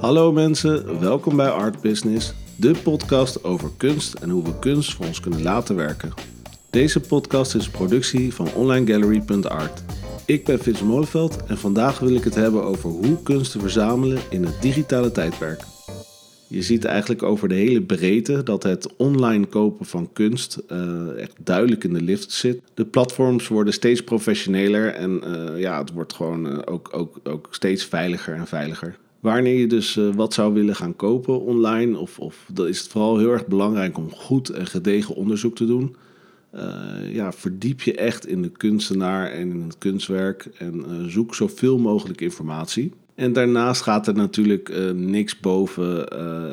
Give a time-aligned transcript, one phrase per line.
[0.00, 5.06] Hallo mensen, welkom bij Art Business, de podcast over kunst en hoe we kunst voor
[5.06, 6.12] ons kunnen laten werken.
[6.70, 9.82] Deze podcast is een productie van onlinegallery.art.
[10.26, 14.18] Ik ben Vince Molenveld en vandaag wil ik het hebben over hoe kunst te verzamelen
[14.30, 15.60] in het digitale tijdperk.
[16.48, 21.34] Je ziet eigenlijk over de hele breedte dat het online kopen van kunst uh, echt
[21.44, 22.60] duidelijk in de lift zit.
[22.74, 27.48] De platforms worden steeds professioneler en uh, ja, het wordt gewoon uh, ook, ook, ook
[27.50, 28.96] steeds veiliger en veiliger.
[29.20, 33.32] Wanneer je dus wat zou willen gaan kopen online, of, of is het vooral heel
[33.32, 35.96] erg belangrijk om goed en gedegen onderzoek te doen.
[37.12, 42.20] ja, verdiep je echt in de kunstenaar en in het kunstwerk en zoek zoveel mogelijk
[42.20, 42.92] informatie.
[43.14, 45.96] En daarnaast gaat er natuurlijk niks boven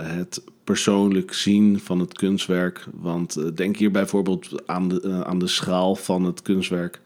[0.05, 2.85] het persoonlijk zien van het kunstwerk.
[2.93, 7.01] Want denk hier bijvoorbeeld aan de, aan de schaal van het kunstwerk.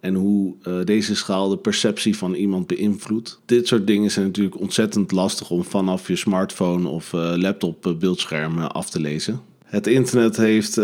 [0.00, 3.40] En hoe deze schaal de perceptie van iemand beïnvloedt.
[3.44, 8.90] Dit soort dingen zijn natuurlijk ontzettend lastig om vanaf je smartphone of laptop beeldscherm af
[8.90, 9.40] te lezen.
[9.64, 10.74] Het internet heeft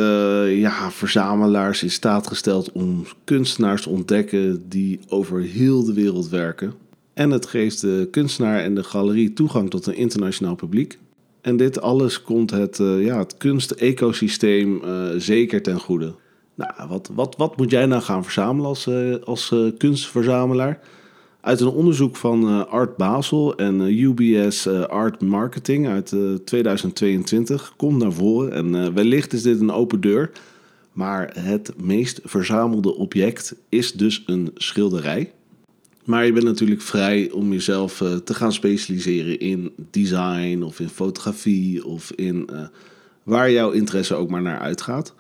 [0.49, 6.75] ja, verzamelaars in staat gesteld om kunstenaars te ontdekken die over heel de wereld werken.
[7.15, 10.99] En het geeft de kunstenaar en de galerie toegang tot een internationaal publiek.
[11.41, 14.81] En dit alles komt het, ja, het kunstecosysteem
[15.17, 16.15] zeker ten goede.
[16.55, 20.81] Nou, wat, wat, wat moet jij nou gaan verzamelen als, uh, als kunstverzamelaar?
[21.41, 28.53] Uit een onderzoek van Art Basel en UBS Art Marketing uit 2022 komt naar voren.
[28.53, 30.31] En wellicht is dit een open deur.
[30.93, 35.33] Maar het meest verzamelde object is dus een schilderij.
[36.05, 41.87] Maar je bent natuurlijk vrij om jezelf te gaan specialiseren in design of in fotografie
[41.87, 42.49] of in
[43.23, 45.15] waar jouw interesse ook maar naar uitgaat.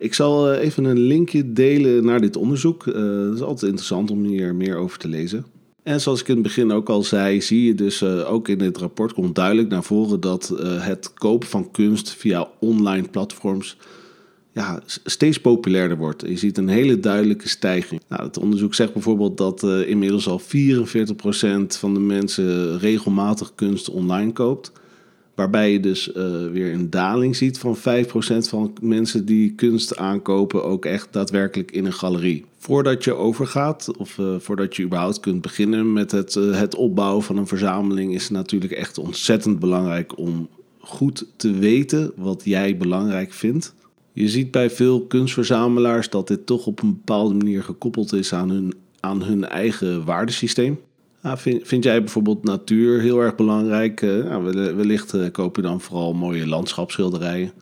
[0.00, 2.84] Ik zal uh, even een linkje delen naar dit onderzoek.
[2.84, 5.46] Het is altijd interessant om hier meer over te lezen.
[5.82, 8.76] En zoals ik in het begin ook al zei, zie je dus ook in dit
[8.78, 13.76] rapport komt duidelijk naar voren dat het kopen van kunst via online platforms
[14.52, 16.22] ja, steeds populairder wordt.
[16.26, 18.00] Je ziet een hele duidelijke stijging.
[18.08, 20.44] Nou, het onderzoek zegt bijvoorbeeld dat inmiddels al 44%
[21.66, 24.72] van de mensen regelmatig kunst online koopt.
[25.40, 26.14] Waarbij je dus uh,
[26.52, 27.80] weer een daling ziet van 5%
[28.48, 32.44] van mensen die kunst aankopen ook echt daadwerkelijk in een galerie.
[32.58, 37.36] Voordat je overgaat of uh, voordat je überhaupt kunt beginnen met het, het opbouwen van
[37.36, 43.32] een verzameling is het natuurlijk echt ontzettend belangrijk om goed te weten wat jij belangrijk
[43.32, 43.74] vindt.
[44.12, 48.50] Je ziet bij veel kunstverzamelaars dat dit toch op een bepaalde manier gekoppeld is aan
[48.50, 50.78] hun, aan hun eigen waardesysteem.
[51.22, 54.00] Nou, vind, vind, jij bijvoorbeeld natuur heel erg belangrijk?
[54.00, 57.52] Uh, nou, wellicht uh, koop je dan vooral mooie landschapsschilderijen.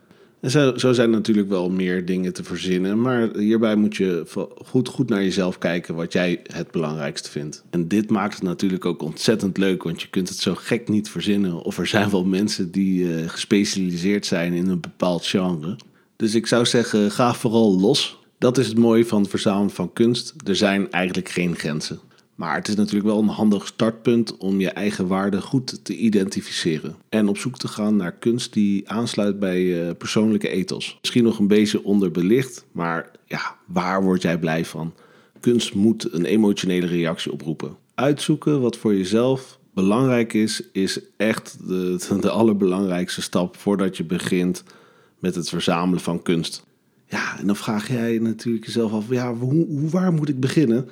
[0.40, 3.00] En zo, zo, zijn natuurlijk wel meer dingen te verzinnen.
[3.00, 4.24] Maar hierbij moet je
[4.64, 7.64] goed, goed naar jezelf kijken wat jij het belangrijkste vindt.
[7.70, 11.10] En dit maakt het natuurlijk ook ontzettend leuk, want je kunt het zo gek niet
[11.10, 11.62] verzinnen.
[11.62, 15.76] Of er zijn wel mensen die uh, gespecialiseerd zijn in een bepaald genre.
[16.16, 18.18] Dus ik zou zeggen, ga vooral los.
[18.38, 20.34] Dat is het mooie van het verzamelen van kunst.
[20.44, 21.98] Er zijn eigenlijk geen grenzen.
[22.38, 26.96] Maar het is natuurlijk wel een handig startpunt om je eigen waarde goed te identificeren.
[27.08, 30.98] En op zoek te gaan naar kunst die aansluit bij je persoonlijke ethos.
[31.00, 34.94] Misschien nog een beetje onderbelicht, maar ja, waar word jij blij van?
[35.40, 37.76] Kunst moet een emotionele reactie oproepen.
[37.94, 44.64] Uitzoeken wat voor jezelf belangrijk is, is echt de, de allerbelangrijkste stap voordat je begint
[45.18, 46.66] met het verzamelen van kunst.
[47.06, 50.88] Ja, en dan vraag jij natuurlijk jezelf af, ja, hoe, waar moet ik beginnen?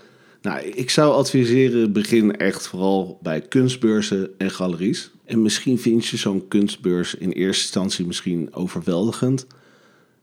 [0.46, 5.10] Nou, ik zou adviseren, begin echt vooral bij kunstbeurzen en galeries.
[5.24, 9.46] En misschien vind je zo'n kunstbeurs in eerste instantie misschien overweldigend.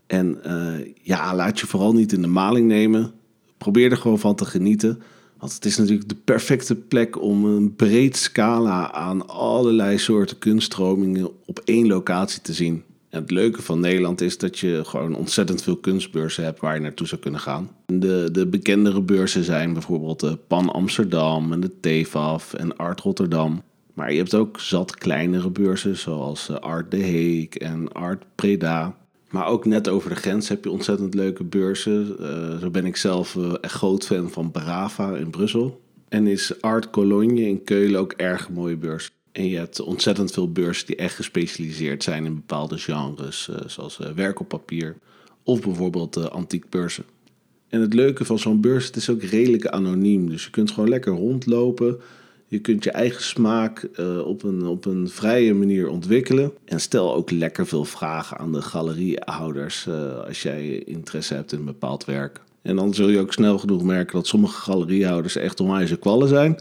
[0.07, 3.11] En uh, ja, laat je vooral niet in de maling nemen.
[3.57, 5.01] Probeer er gewoon van te genieten.
[5.37, 11.29] Want het is natuurlijk de perfecte plek om een breed scala aan allerlei soorten kunststromingen
[11.45, 12.83] op één locatie te zien
[13.13, 17.07] het leuke van Nederland is dat je gewoon ontzettend veel kunstbeurzen hebt waar je naartoe
[17.07, 17.69] zou kunnen gaan.
[17.85, 23.61] De, de bekendere beurzen zijn bijvoorbeeld de Pan Amsterdam en de TEFAF en Art Rotterdam.
[23.93, 28.97] Maar je hebt ook zat kleinere beurzen zoals eh, Art De Heek en Art Preda.
[29.29, 32.15] Maar ook net over de grens heb je ontzettend leuke beurzen.
[32.19, 35.81] Uh, zo ben ik zelf echt groot fan van Brava in Brussel.
[36.09, 39.11] En is Art Cologne in Keulen ook erg mooie beurs.
[39.33, 43.99] En je hebt ontzettend veel beurzen die echt gespecialiseerd zijn in bepaalde genres, uh, zoals
[43.99, 44.95] uh, werk op papier
[45.43, 47.03] of bijvoorbeeld uh, antiekbeurzen.
[47.69, 50.29] En het leuke van zo'n beurs, het is ook redelijk anoniem.
[50.29, 51.99] Dus je kunt gewoon lekker rondlopen.
[52.47, 53.89] Je kunt je eigen smaak
[54.25, 56.51] op, een, op een vrije manier ontwikkelen.
[56.65, 59.87] En stel ook lekker veel vragen aan de galeriehouders
[60.27, 62.41] als jij interesse hebt in een bepaald werk.
[62.61, 66.59] En dan zul je ook snel genoeg merken dat sommige galeriehouders echt onwijs kwallen zijn.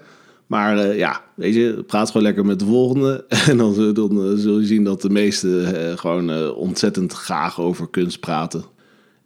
[0.53, 3.25] Maar uh, ja, weet je, praat gewoon lekker met de volgende.
[3.49, 8.65] En dan, dan zul je zien dat de meesten gewoon ontzettend graag over kunst praten.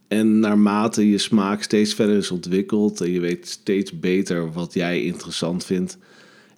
[0.08, 5.02] En naarmate je smaak steeds verder is ontwikkeld en je weet steeds beter wat jij
[5.02, 5.98] interessant vindt.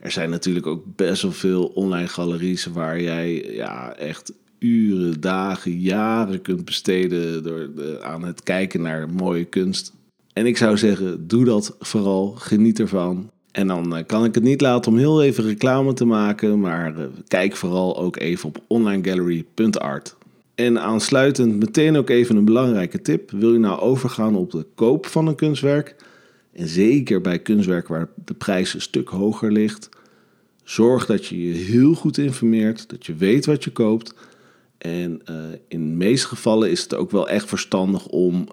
[0.01, 5.81] Er zijn natuurlijk ook best wel veel online galeries waar jij ja, echt uren, dagen,
[5.81, 7.71] jaren kunt besteden door
[8.03, 9.93] aan het kijken naar mooie kunst.
[10.33, 13.31] En ik zou zeggen, doe dat vooral, geniet ervan.
[13.53, 16.97] En dan eh, kan ik het niet laten om heel even reclame te maken, maar
[16.97, 20.17] eh, kijk vooral ook even op onlinegallery.art.
[20.55, 23.31] En aansluitend meteen ook even een belangrijke tip.
[23.31, 25.97] Wil je nou overgaan op de koop van een kunstwerk?
[26.53, 29.89] En zeker bij kunstwerk waar de prijs een stuk hoger ligt.
[30.65, 34.15] Zorg dat je je heel goed informeert, dat je weet wat je koopt.
[34.79, 35.37] En uh,
[35.69, 38.49] in de meeste gevallen is het ook wel echt verstandig om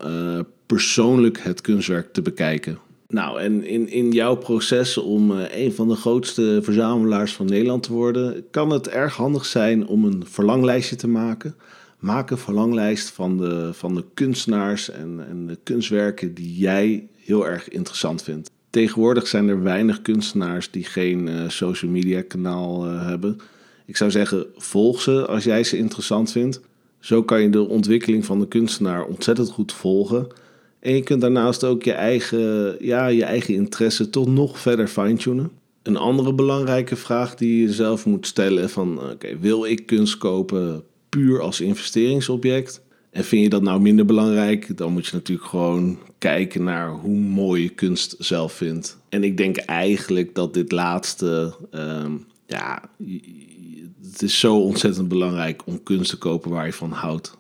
[0.66, 2.78] persoonlijk het kunstwerk te bekijken.
[3.08, 7.84] Nou, en in, in jouw proces om uh, een van de grootste verzamelaars van Nederland
[7.84, 11.56] te worden, kan het erg handig zijn om een verlanglijstje te maken.
[12.00, 17.48] Maak een verlanglijst van de, van de kunstenaars en, en de kunstwerken die jij heel
[17.48, 18.52] erg interessant vindt.
[18.70, 23.38] Tegenwoordig zijn er weinig kunstenaars die geen uh, social media kanaal uh, hebben.
[23.86, 26.62] Ik zou zeggen, volg ze als jij ze interessant vindt.
[27.00, 30.28] Zo kan je de ontwikkeling van de kunstenaar ontzettend goed volgen.
[30.86, 35.52] En je kunt daarnaast ook je eigen, ja, je eigen interesse toch nog verder fine-tunen.
[35.84, 39.12] Een andere belangrijke vraag die je zelf moet stellen van...
[39.12, 42.82] oké, wil ik kunst kopen puur als investeringsobject.
[43.12, 47.18] En vind je dat nou minder belangrijk, dan moet je natuurlijk gewoon kijken naar hoe
[47.18, 48.98] mooi je kunst zelf vindt.
[49.10, 52.12] En ik denk eigenlijk dat dit laatste, ehm,
[52.48, 52.90] ja,
[54.12, 57.38] het is zo ontzettend belangrijk om kunst te kopen waar je van houdt.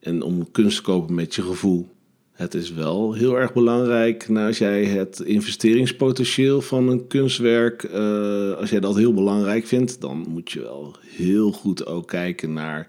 [0.00, 1.92] En om kunst te kopen met je gevoel.
[2.34, 8.52] Het is wel heel erg belangrijk nou, als jij het investeringspotentieel van een kunstwerk, uh,
[8.52, 12.88] als jij dat heel belangrijk vindt, dan moet je wel heel goed ook kijken naar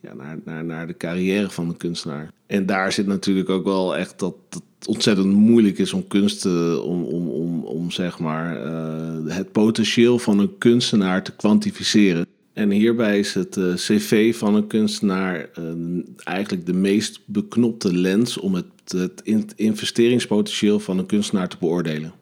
[0.00, 2.30] ja, naar, naar, naar de carrière van de kunstenaar.
[2.46, 6.82] En daar zit natuurlijk ook wel echt dat het ontzettend moeilijk is om kunst te,
[6.84, 12.26] om, om, om, om zeg maar uh, het potentieel van een kunstenaar te kwantificeren.
[12.56, 18.38] En hierbij is het uh, cv van een kunstenaar uh, eigenlijk de meest beknopte lens
[18.38, 22.12] om het, het investeringspotentieel van een kunstenaar te beoordelen.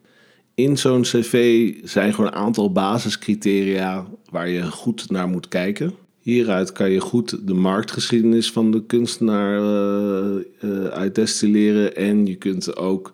[0.55, 5.93] In zo'n cv zijn gewoon een aantal basiscriteria waar je goed naar moet kijken.
[6.19, 11.95] Hieruit kan je goed de marktgeschiedenis van de kunstenaar uh, uh, uitdestilleren.
[11.95, 13.11] En je kunt ook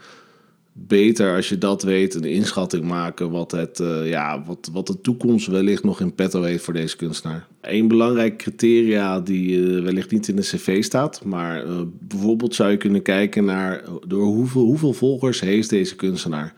[0.74, 5.02] beter, als je dat weet, een inschatting maken wat, het, uh, ja, wat, wat de
[5.02, 7.48] toekomst wellicht nog in petto heeft voor deze kunstenaar.
[7.62, 11.66] Een belangrijk criteria die wellicht niet in de cv staat, maar
[12.00, 16.54] bijvoorbeeld zou je kunnen kijken naar door hoeveel, hoeveel volgers heeft deze kunstenaar.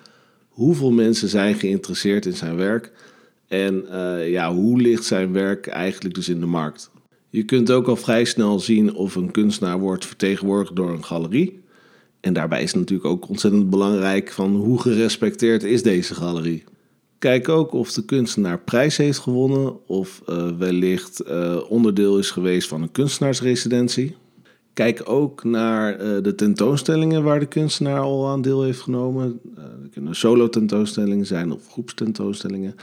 [0.50, 2.92] Hoeveel mensen zijn geïnteresseerd in zijn werk
[3.48, 3.86] en
[4.25, 6.92] ja, hoe ligt zijn werk eigenlijk dus in de markt?
[7.30, 11.62] Je kunt ook al vrij snel zien of een kunstenaar wordt vertegenwoordigd door een galerie.
[12.24, 16.64] En daarbij is natuurlijk ook ontzettend belangrijk van hoe gerespecteerd is deze galerie.
[17.18, 22.68] Kijk ook of de kunstenaar prijs heeft gewonnen of uh, wellicht uh, onderdeel is geweest
[22.68, 24.16] van een kunstenaarsresidentie.
[24.74, 29.40] Kijk ook naar uh, de tentoonstellingen waar de kunstenaar al aan deel heeft genomen.
[29.56, 32.75] Er kunnen solo tentoonstellingen zijn of groepstentoonstellingen.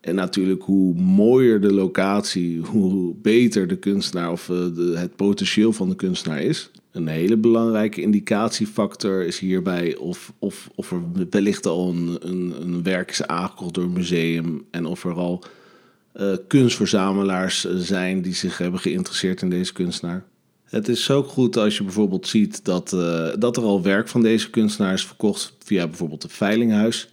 [0.00, 4.56] En natuurlijk, hoe mooier de locatie, hoe beter de kunstenaar of eh,
[4.94, 6.70] het potentieel van de kunstenaar is.
[6.92, 12.82] Een hele belangrijke indicatiefactor is hierbij of, of, of er wellicht al een, een, een
[12.82, 15.44] werk is aangekocht door een museum en of er al
[16.16, 20.24] uh, kunstverzamelaars zijn die zich hebben geïnteresseerd in deze kunstenaar.
[20.64, 24.22] Het is ook goed als je bijvoorbeeld ziet dat, uh, dat er al werk van
[24.22, 27.08] deze kunstenaar is verkocht via bijvoorbeeld het Veilinghuis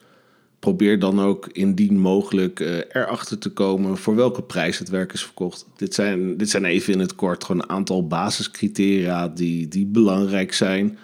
[0.60, 5.24] probeer dan ook indien mogelijk uh, erachter te komen voor welke prijs het werk is
[5.24, 5.66] verkocht.
[5.76, 10.54] Dit zijn, dit zijn even in het kort gewoon een aantal basiscriteria die, die belangrijk
[10.54, 10.98] zijn.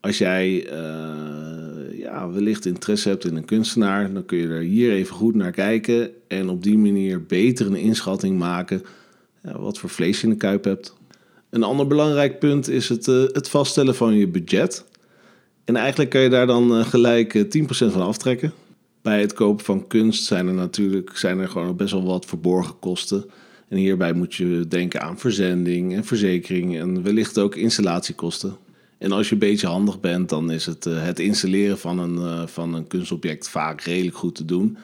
[0.00, 4.92] Als jij uh, ja, wellicht interesse hebt in een kunstenaar, dan kun je er hier
[4.92, 8.82] even goed naar kijken en op die manier beter een inschatting maken
[9.42, 10.94] wat voor vlees je in de kuip hebt.
[11.50, 14.84] Een ander belangrijk punt is het, uh, het vaststellen van je budget.
[15.64, 18.52] En eigenlijk kan je daar dan gelijk 10% van aftrekken
[19.02, 22.78] bij het kopen van kunst zijn er natuurlijk zijn er gewoon best wel wat verborgen
[22.78, 23.24] kosten.
[23.68, 28.56] En hierbij moet je denken aan verzending en verzekering en wellicht ook installatiekosten.
[28.98, 32.14] En als je een beetje handig bent, dan is het, uh, het installeren van een,
[32.14, 34.76] uh, van een kunstobject vaak redelijk goed te doen.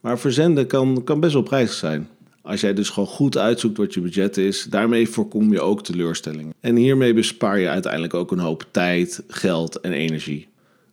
[0.00, 2.08] Maar verzenden kan, kan best wel prijzig zijn.
[2.42, 6.54] Als jij dus gewoon goed uitzoekt wat je budget is, daarmee voorkom je ook teleurstellingen.
[6.60, 10.48] En hiermee bespaar je uiteindelijk ook een hoop tijd, geld en energie.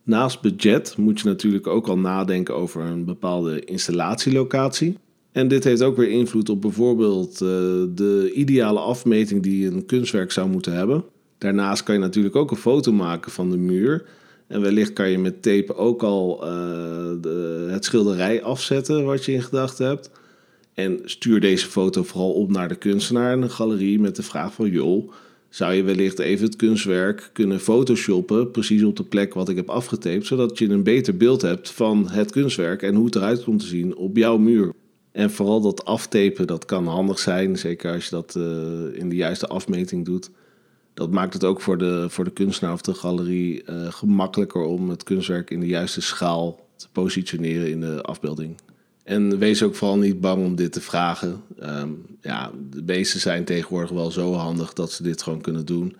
[0.06, 4.98] Naast budget moet je natuurlijk ook al nadenken over een bepaalde installatielocatie.
[5.32, 7.50] En dit heeft ook weer invloed op bijvoorbeeld uh,
[7.96, 11.04] de ideale afmeting die een kunstwerk zou moeten hebben.
[11.38, 14.06] Daarnaast kan je natuurlijk ook een foto maken van de muur.
[14.48, 16.50] En wellicht kan je met tape ook al uh,
[17.22, 20.12] de, het schilderij afzetten wat je in gedachten hebt.
[20.74, 24.54] En stuur deze foto vooral op naar de kunstenaar en de galerie met de vraag
[24.54, 24.70] van...
[24.70, 25.12] joh,
[25.56, 28.52] zou je wellicht even het kunstwerk kunnen photoshoppen...
[28.52, 30.26] precies op de plek wat ik heb afgetaped...
[30.26, 33.66] zodat je een beter beeld hebt van het kunstwerk en hoe het eruit komt te
[33.66, 34.74] zien op jouw muur.
[35.12, 38.44] En vooral dat aftapen, dat kan handig zijn, zeker als je dat uh,
[39.00, 40.30] in de juiste afmeting doet
[40.96, 44.90] dat maakt het ook voor de, voor de kunstenaar of de galerie uh, gemakkelijker om
[44.90, 48.56] het kunstwerk in de juiste schaal te positioneren in de afbeelding.
[49.06, 51.42] En wees ook vooral niet bang om dit te vragen.
[51.64, 55.96] Um, ja, de meesten zijn tegenwoordig wel zo handig dat ze dit gewoon kunnen doen.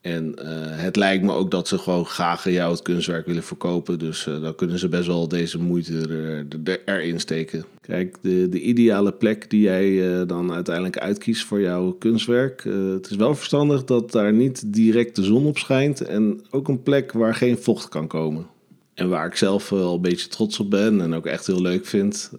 [0.00, 3.98] En uh, het lijkt me ook dat ze gewoon graag jou het kunstwerk willen verkopen.
[3.98, 7.64] Dus uh, dan kunnen ze best wel deze moeite er, er, erin steken.
[7.80, 12.64] Kijk, de, de ideale plek die jij uh, dan uiteindelijk uitkiest voor jouw kunstwerk.
[12.92, 16.00] het is wel verstandig dat daar niet direct de zon op schijnt.
[16.00, 18.46] En ook een plek waar geen vocht kan komen.
[18.94, 21.86] En waar ik zelf wel een beetje trots op ben en ook echt heel leuk
[21.86, 22.30] vind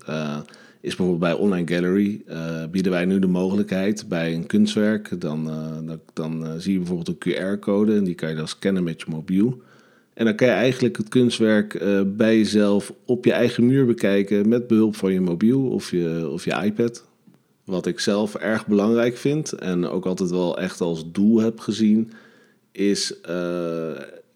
[0.84, 5.22] is bijvoorbeeld bij Online Gallery uh, bieden wij nu de mogelijkheid bij een kunstwerk.
[5.22, 8.84] Dan, uh, dan, dan zie je bijvoorbeeld een QR-code en die kan je dan scannen
[8.84, 9.62] met je mobiel.
[10.14, 11.84] En dan kan je eigenlijk het kunstwerk
[12.18, 16.46] bij jezelf op je eigen muur bekijken met behulp van je mobiel of je, of
[16.46, 17.08] je iPad.
[17.64, 22.12] Wat ik zelf erg belangrijk vind en ook altijd wel echt als doel heb gezien,
[22.72, 23.16] is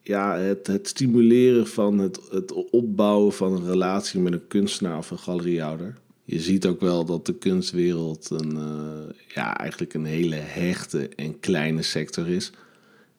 [0.08, 5.12] ja, het, het stimuleren van het, het opbouwen van een relatie met een kunstenaar of
[5.12, 5.96] een galeriehouder
[6.30, 11.40] je ziet ook wel dat de kunstwereld een, uh, ja, eigenlijk een hele hechte en
[11.40, 12.52] kleine sector is.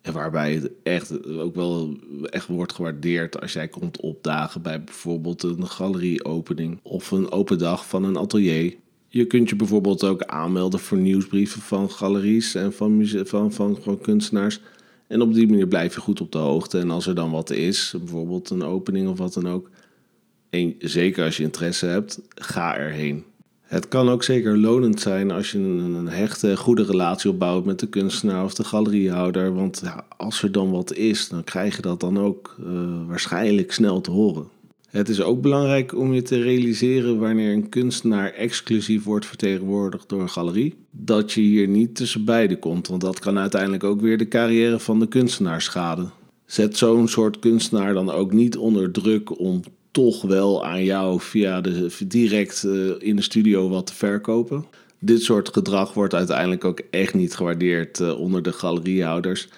[0.00, 5.42] En waarbij het echt ook wel echt wordt gewaardeerd als jij komt opdagen bij bijvoorbeeld
[5.42, 8.76] een galerieopening of een open dag van een atelier.
[9.08, 13.98] Je kunt je bijvoorbeeld ook aanmelden voor nieuwsbrieven van galeries en van, van, van, van
[14.00, 14.60] kunstenaars.
[15.08, 16.78] En op die manier blijf je goed op de hoogte.
[16.78, 19.70] En als er dan wat is, bijvoorbeeld een opening of wat dan ook,
[20.50, 23.24] en zeker als je interesse hebt, ga erheen.
[23.62, 27.88] Het kan ook zeker lonend zijn als je een, hechte, goede relatie opbouwt met de
[27.88, 29.54] kunstenaar of de galeriehouder.
[29.54, 29.82] Want
[30.16, 32.66] als er dan wat is, dan krijg je dat dan ook uh,
[33.06, 34.48] waarschijnlijk snel te horen.
[34.88, 40.20] Het is ook belangrijk om je te realiseren wanneer een kunstenaar exclusief wordt vertegenwoordigd door
[40.20, 44.18] een galerie, dat je hier niet tussen beiden komt, want dat kan uiteindelijk ook weer
[44.18, 46.12] de carrière van de kunstenaar schaden.
[46.46, 51.60] Zet zo'n soort kunstenaar dan ook niet onder druk om toch wel aan jou via
[51.60, 54.64] de, direct uh, in de studio wat te verkopen.
[54.98, 59.48] Dit soort gedrag wordt uiteindelijk ook echt niet gewaardeerd uh, onder de galeriehouders.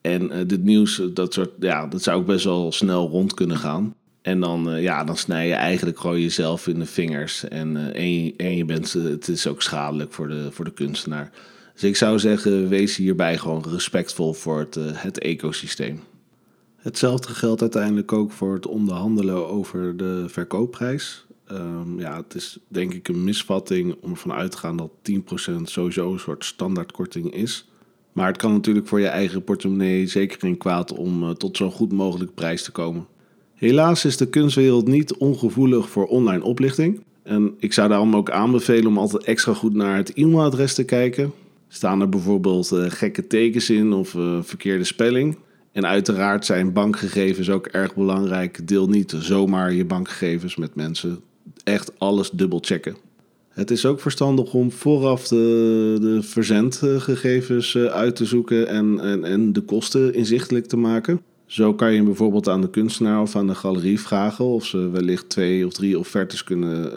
[0.00, 3.56] En uh, dit nieuws, dat, soort, ja, dat zou ook best wel snel rond kunnen
[3.56, 3.94] gaan.
[4.28, 7.44] En dan, ja, dan snij je eigenlijk gewoon jezelf in de vingers.
[7.44, 11.30] En, je, en je bent, het is ook schadelijk voor de, voor de kunstenaar.
[11.72, 16.00] Dus ik zou zeggen, wees hierbij gewoon respectvol voor het, het ecosysteem.
[16.76, 21.26] Hetzelfde geldt uiteindelijk ook voor het onderhandelen over de verkoopprijs.
[21.52, 25.14] Um, ja, het is denk ik een misvatting om ervan uit te gaan dat 10%
[25.62, 27.68] sowieso een soort standaardkorting is.
[28.12, 31.92] Maar het kan natuurlijk voor je eigen portemonnee zeker geen kwaad om tot zo'n goed
[31.92, 33.06] mogelijke prijs te komen.
[33.58, 37.00] Helaas is de kunstwereld niet ongevoelig voor online oplichting.
[37.22, 41.32] En ik zou daarom ook aanbevelen om altijd extra goed naar het e-mailadres te kijken.
[41.68, 45.36] Staan er bijvoorbeeld uh, gekke tekens in of uh, verkeerde spelling?
[45.72, 48.68] En uiteraard zijn bankgegevens ook erg belangrijk.
[48.68, 51.20] Deel niet zomaar je bankgegevens met mensen.
[51.64, 52.96] Echt alles dubbel checken.
[53.48, 59.24] Het is ook verstandig om vooraf de, de verzendgegevens eh, uit te zoeken en, en,
[59.24, 61.20] en de kosten inzichtelijk te maken.
[61.48, 65.28] Zo kan je bijvoorbeeld aan de kunstenaar of aan de galerie vragen of ze wellicht
[65.28, 66.92] twee of drie offertes kunnen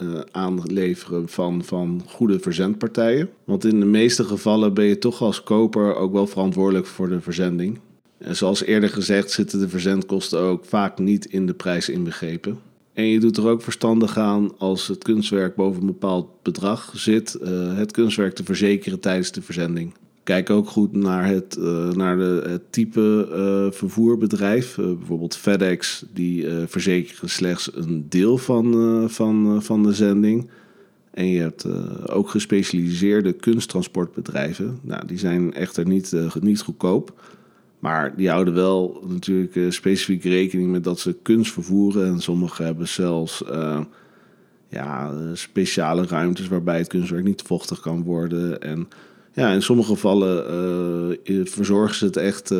[0.00, 3.30] uh, uh, aanleveren van, van goede verzendpartijen.
[3.44, 7.20] Want in de meeste gevallen ben je toch als koper ook wel verantwoordelijk voor de
[7.20, 7.78] verzending.
[8.18, 12.58] En zoals eerder gezegd zitten de verzendkosten ook vaak niet in de prijs inbegrepen.
[12.92, 17.38] En je doet er ook verstandig aan als het kunstwerk boven een bepaald bedrag zit,
[17.42, 19.94] uh, het kunstwerk te verzekeren tijdens de verzending.
[20.24, 24.74] Kijk ook goed naar het, uh, naar de, type uh, vervoerbedrijf.
[24.76, 30.48] bijvoorbeeld FedEx, die verzekeren slechts een deel van, van, van de zending.
[31.10, 31.66] En je hebt
[32.08, 34.78] ook gespecialiseerde kunsttransportbedrijven.
[34.82, 37.20] Nou, die zijn echter niet, niet goedkoop.
[37.78, 42.06] Maar die houden wel natuurlijk specifiek rekening met dat ze kunst vervoeren.
[42.06, 43.44] En sommigen hebben zelfs
[44.68, 48.60] ja, speciale ruimtes waarbij het kunstwerk niet vochtig kan worden.
[48.60, 48.88] En
[49.34, 52.54] Ja, in sommige gevallen uh, verzorgen ze het echt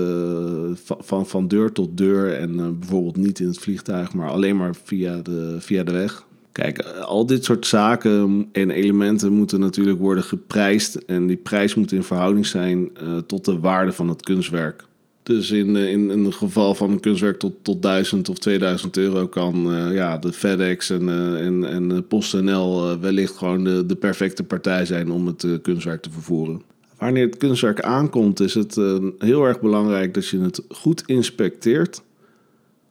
[0.99, 2.33] van, van deur tot deur.
[2.33, 6.27] En bijvoorbeeld niet in het vliegtuig, maar alleen maar via de, via de weg.
[6.53, 10.95] Kijk, al dit soort zaken en elementen moeten natuurlijk worden geprijsd.
[10.95, 12.91] En die prijs moet in verhouding zijn
[13.27, 14.85] tot de waarde van het kunstwerk.
[15.25, 18.97] Dus in, eh, in, in het geval van een kunstwerk tot, tot 1000 of 2000
[18.97, 23.95] euro kan uh, ja, de FedEx en, uh, en, en PostNL wellicht gewoon de, de
[23.95, 26.63] perfecte partij zijn om het kunstwerk te vervoeren.
[26.99, 28.75] Wanneer het kunstwerk aankomt, is het
[29.19, 32.03] heel erg belangrijk dat je het goed inspecteert.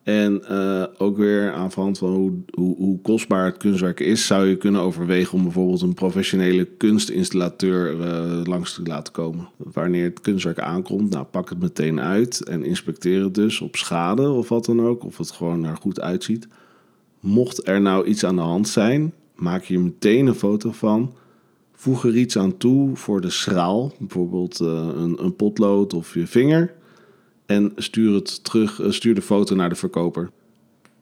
[0.04, 4.82] En uh, ook weer aan van hoe, hoe, kostbaar het kunstwerk is, zou je kunnen
[4.82, 9.50] overwegen om bijvoorbeeld een professionele kunstinstallateur uh, langs te laten komen.
[9.58, 14.30] Wanneer het kunstwerk aankomt, nou pak het meteen uit en inspecteer het dus op schade
[14.30, 16.48] of wat dan ook, of het gewoon er goed uitziet.
[17.20, 21.14] Mocht er nou iets aan de hand zijn, maak je meteen een foto van.
[21.74, 26.28] Voeg er iets aan toe voor de schraal, bijvoorbeeld uh, een, een potlood of je
[26.28, 26.74] vinger
[27.46, 30.30] en stuur, het terug, eh, stuur de foto naar de verkoper.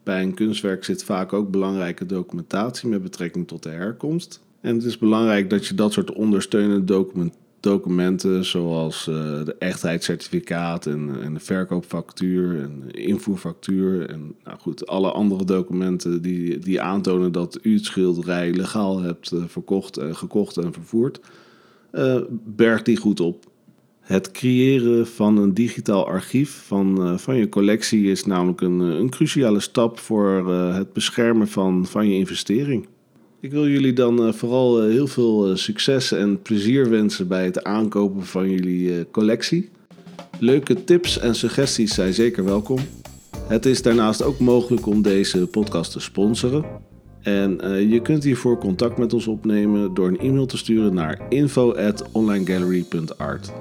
[0.02, 4.40] Bij een kunstwerk zit vaak ook belangrijke documentatie met betrekking tot de herkomst.
[4.60, 7.02] En het is belangrijk dat je dat soort ondersteunende
[7.60, 14.86] documenten, zoals uh, de echtheidscertificaat en, en, de verkoopfactuur en de invoerfactuur en nou goed,
[14.86, 20.72] alle andere documenten die, die aantonen dat u het schilderij legaal hebt verkocht, gekocht en
[20.72, 21.20] vervoerd,
[22.44, 23.51] berg die goed op.
[24.12, 28.88] Het creëren van een digitaal archief van, uh, van je collectie is namelijk een, eh,
[28.88, 32.86] een cruciale stap voor uh, het beschermen van, van je investering.
[33.40, 38.50] Ik wil jullie dan vooral heel veel succes en plezier wensen bij het aankopen van
[38.50, 39.70] jullie collectie.
[40.38, 42.78] Leuke tips en suggesties zijn zeker welkom.
[43.48, 46.64] Het is daarnaast ook mogelijk om deze podcast te sponsoren.
[47.22, 53.52] En je kunt hiervoor contact met ons opnemen door een e-mail te sturen naar info@onlinegallery.art.